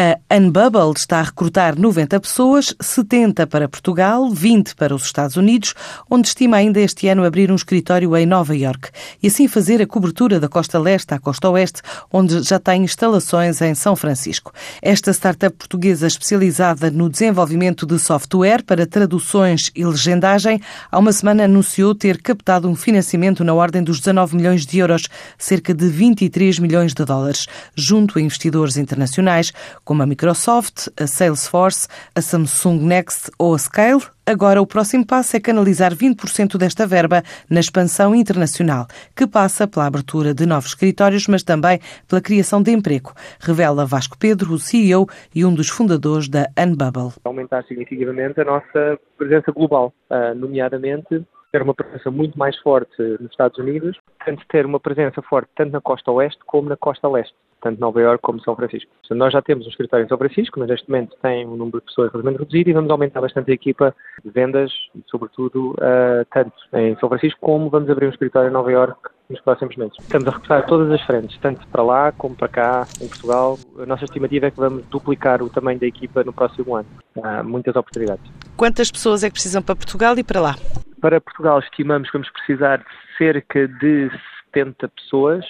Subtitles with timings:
[0.00, 5.74] A Unbubble está a recrutar 90 pessoas, 70 para Portugal, 20 para os Estados Unidos,
[6.08, 8.88] onde estima ainda este ano abrir um escritório em Nova York
[9.22, 13.60] e assim fazer a cobertura da costa leste à costa oeste, onde já tem instalações
[13.60, 14.54] em São Francisco.
[14.80, 21.44] Esta startup portuguesa especializada no desenvolvimento de software para traduções e legendagem, há uma semana
[21.44, 26.58] anunciou ter captado um financiamento na ordem dos 19 milhões de euros, cerca de 23
[26.58, 27.46] milhões de dólares,
[27.76, 29.52] junto a investidores internacionais
[29.90, 34.02] como a Microsoft, a Salesforce, a Samsung Next ou a Scale.
[34.24, 38.86] Agora, o próximo passo é canalizar 20% desta verba na expansão internacional,
[39.16, 44.16] que passa pela abertura de novos escritórios, mas também pela criação de emprego, revela Vasco
[44.16, 47.14] Pedro, o CEO e um dos fundadores da Unbubble.
[47.24, 53.32] Aumentar significativamente a nossa presença global, ah, nomeadamente ter uma presença muito mais forte nos
[53.32, 57.34] Estados Unidos, tanto ter uma presença forte tanto na costa oeste como na costa leste
[57.60, 58.90] tanto Nova Iorque como São Francisco.
[59.10, 61.86] Nós já temos um escritório em São Francisco, mas neste momento tem um número de
[61.86, 63.94] pessoas relativamente reduzido e vamos aumentar bastante a equipa
[64.24, 64.72] de vendas,
[65.06, 69.40] sobretudo uh, tanto em São Francisco como vamos abrir um escritório em Nova Iorque nos
[69.40, 69.94] próximos meses.
[70.00, 73.58] Estamos a recrutar todas as frentes, tanto para lá como para cá, em Portugal.
[73.78, 76.88] A nossa estimativa é que vamos duplicar o tamanho da equipa no próximo ano.
[77.22, 78.24] Há muitas oportunidades.
[78.56, 80.56] Quantas pessoas é que precisam para Portugal e para lá?
[81.00, 84.10] Para Portugal estimamos que vamos precisar de cerca de
[84.52, 85.44] 70 pessoas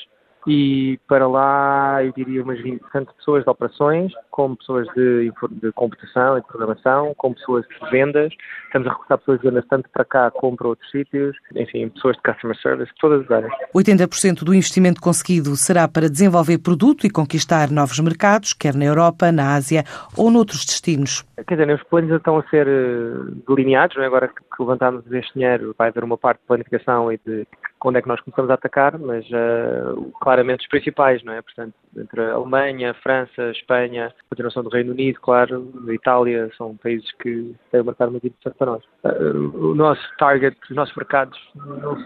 [0.46, 5.73] e para lá eu diria umas 20, tanto pessoas de operações, como pessoas de, de
[5.73, 8.33] computação e de programação, como pessoas de vendas.
[8.67, 12.17] Estamos a recrutar pessoas de vendas tanto para cá como para outros sítios, enfim, pessoas
[12.17, 13.53] de customer service, todas as áreas.
[13.75, 19.33] 80% do investimento conseguido será para desenvolver produto e conquistar novos mercados, quer na Europa,
[19.33, 19.84] na Ásia
[20.17, 21.25] ou noutros destinos.
[21.47, 24.06] Quer dizer, os planos estão a ser eh, delineados, não é?
[24.06, 27.47] agora que levantámos este dinheiro vai haver uma parte de planificação e de
[27.78, 31.41] quando é que nós começamos a atacar, mas uh, claramente os principais, não é?
[31.41, 35.92] Portanto, entre a Alemanha, a França, a Espanha, a continuação do Reino Unido, claro, a
[35.92, 38.84] Itália, são países que têm um mercado muito interessante para nós.
[39.05, 41.38] Uh, o nosso target, os nossos mercados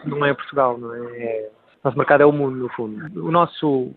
[0.04, 0.98] não, é Portugal, não é?
[1.18, 1.50] é?
[1.82, 3.26] O nosso mercado é o mundo, no fundo.
[3.26, 3.92] O nosso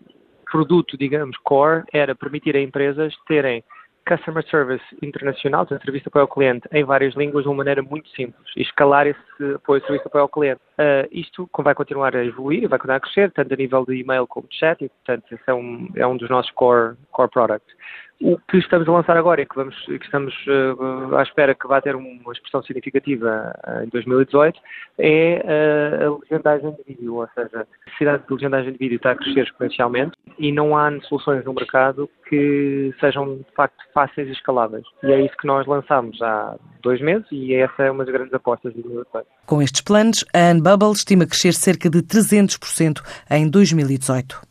[0.50, 3.62] produto, digamos, core, era permitir a empresas terem
[4.08, 8.50] customer service internacional, de apoio ao cliente em várias línguas de uma maneira muito simples
[8.56, 10.60] e escalar esse apoio, serviço apoio ao cliente.
[10.78, 14.28] Uh, isto vai continuar a evoluir, vai continuar a crescer, tanto a nível de e-mail
[14.28, 17.74] como de chat, e portanto esse é um, é um dos nossos core, core products.
[18.20, 21.66] O que estamos a lançar agora e que, vamos, que estamos uh, à espera que
[21.66, 24.60] vá ter uma expressão significativa uh, em 2018
[24.98, 29.16] é a legendagem de vídeo, ou seja, a necessidade de legendagem de vídeo está a
[29.16, 34.84] crescer exponencialmente e não há soluções no mercado que sejam de facto fáceis e escaláveis.
[35.02, 38.34] E é isso que nós lançamos há dois meses e essa é uma das grandes
[38.34, 39.26] apostas do 2018.
[39.46, 44.40] Com estes planos, a Unbubble estima crescer cerca de 300% em 2018.